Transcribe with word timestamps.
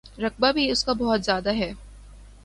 رقبہ 0.19 0.51
بھی 0.51 0.69
اس 0.71 0.83
کا 0.83 0.93
بہت 0.93 1.25
زیادہ 1.25 1.53
ہے۔ 1.55 1.71